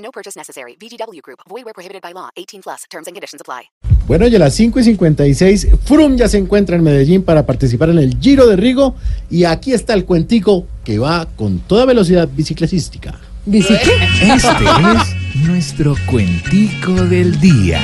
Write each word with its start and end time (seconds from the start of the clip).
No 0.00 0.10
purchase 0.10 0.36
necessary. 0.36 0.76
VGW 0.80 1.22
Group. 1.22 1.40
Void 1.48 1.64
where 1.64 1.74
prohibited 1.74 2.02
by 2.02 2.12
law. 2.12 2.30
18 2.36 2.62
plus. 2.62 2.84
Terms 2.90 3.06
and 3.06 3.14
conditions 3.14 3.40
apply. 3.40 3.70
Bueno, 4.06 4.26
ya 4.26 4.38
a 4.38 4.40
las 4.40 4.54
5 4.54 4.80
y 4.80 4.84
56, 4.84 5.68
Frum 5.84 6.16
ya 6.16 6.28
se 6.28 6.38
encuentra 6.38 6.74
en 6.74 6.82
Medellín 6.82 7.22
para 7.22 7.46
participar 7.46 7.90
en 7.90 7.98
el 7.98 8.18
Giro 8.18 8.48
de 8.48 8.56
Rigo 8.56 8.96
y 9.30 9.44
aquí 9.44 9.72
está 9.72 9.94
el 9.94 10.04
cuentico 10.04 10.66
que 10.84 10.98
va 10.98 11.26
con 11.36 11.60
toda 11.60 11.84
velocidad 11.84 12.28
bicicletística. 12.28 13.20
Este 13.46 13.74
es 13.74 15.46
nuestro 15.46 15.94
cuentico 16.10 16.92
del 16.92 17.38
día. 17.40 17.80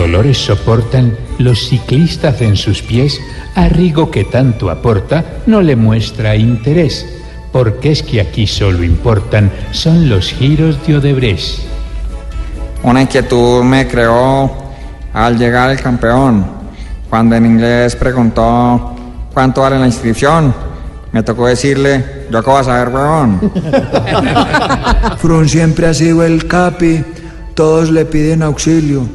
Dolores 0.00 0.38
soportan, 0.38 1.14
los 1.38 1.68
ciclistas 1.68 2.40
en 2.40 2.56
sus 2.56 2.80
pies, 2.80 3.20
a 3.54 3.68
Rigo 3.68 4.10
que 4.10 4.24
tanto 4.24 4.70
aporta, 4.70 5.42
no 5.44 5.60
le 5.60 5.76
muestra 5.76 6.36
interés, 6.36 7.06
porque 7.52 7.92
es 7.92 8.02
que 8.02 8.22
aquí 8.22 8.46
solo 8.46 8.82
importan 8.82 9.52
son 9.72 10.08
los 10.08 10.32
giros 10.32 10.78
de 10.86 10.96
Odebrecht. 10.96 11.60
Una 12.82 13.02
inquietud 13.02 13.62
me 13.62 13.86
creó 13.86 14.50
al 15.12 15.36
llegar 15.36 15.70
el 15.70 15.80
campeón, 15.82 16.46
cuando 17.10 17.36
en 17.36 17.44
inglés 17.44 17.94
preguntó 17.94 18.96
cuánto 19.34 19.60
vale 19.60 19.78
la 19.78 19.86
inscripción. 19.86 20.54
Me 21.12 21.22
tocó 21.22 21.46
decirle, 21.46 22.26
yo 22.30 22.42
qué 22.42 22.50
vas 22.50 22.68
a 22.68 22.78
saber, 22.78 22.88
weón. 22.94 23.52
Frun 25.18 25.46
siempre 25.46 25.88
ha 25.88 25.92
sido 25.92 26.24
el 26.24 26.46
capi, 26.46 27.04
todos 27.54 27.90
le 27.90 28.06
piden 28.06 28.42
auxilio. 28.42 29.06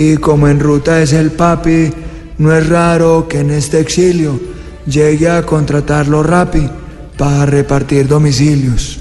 Y 0.00 0.16
como 0.18 0.46
en 0.46 0.60
ruta 0.60 1.02
es 1.02 1.12
el 1.12 1.32
papi, 1.32 1.92
no 2.38 2.54
es 2.54 2.68
raro 2.68 3.26
que 3.28 3.40
en 3.40 3.50
este 3.50 3.80
exilio 3.80 4.38
llegue 4.86 5.28
a 5.28 5.42
contratarlo 5.42 6.22
rapi 6.22 6.70
para 7.16 7.46
repartir 7.46 8.06
domicilios. 8.06 9.00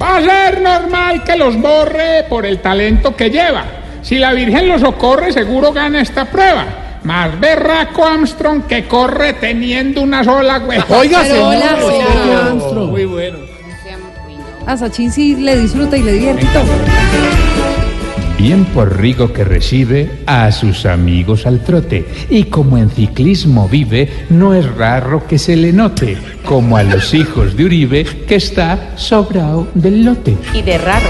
Va 0.00 0.16
a 0.16 0.22
ser 0.22 0.62
normal 0.62 1.22
que 1.24 1.36
los 1.36 1.60
borre 1.60 2.24
por 2.30 2.46
el 2.46 2.62
talento 2.62 3.14
que 3.14 3.28
lleva. 3.28 3.66
Si 4.00 4.18
la 4.18 4.32
Virgen 4.32 4.66
lo 4.66 4.78
socorre, 4.78 5.30
seguro 5.30 5.74
gana 5.74 6.00
esta 6.00 6.24
prueba. 6.24 6.64
Más 7.04 7.38
berraco 7.38 8.06
Armstrong 8.06 8.62
que 8.62 8.88
corre 8.88 9.34
teniendo 9.34 10.00
una 10.00 10.24
sola 10.24 10.58
hueá. 10.60 10.86
Oiga, 10.88 11.20
hola, 11.20 11.76
señor. 11.78 12.46
Armstrong. 12.46 12.90
Muy 12.92 13.04
bueno. 13.04 13.40
A 14.66 14.74
Sachin 14.74 15.12
sí 15.12 15.36
le 15.36 15.58
disfruta 15.58 15.98
y 15.98 16.02
le 16.02 16.12
divierte. 16.12 16.46
Bien 18.42 18.64
por 18.64 19.00
Rigo 19.00 19.32
que 19.32 19.44
recibe 19.44 20.10
a 20.26 20.50
sus 20.50 20.84
amigos 20.84 21.46
al 21.46 21.60
trote. 21.60 22.04
Y 22.28 22.46
como 22.46 22.76
en 22.76 22.90
ciclismo 22.90 23.68
vive, 23.68 24.26
no 24.30 24.52
es 24.52 24.68
raro 24.74 25.24
que 25.28 25.38
se 25.38 25.54
le 25.54 25.72
note, 25.72 26.18
como 26.44 26.76
a 26.76 26.82
los 26.82 27.14
hijos 27.14 27.56
de 27.56 27.66
Uribe, 27.66 28.04
que 28.04 28.34
está 28.34 28.98
sobrado 28.98 29.68
del 29.74 30.04
lote. 30.04 30.36
Y 30.54 30.62
de 30.62 30.76
raro. 30.76 31.06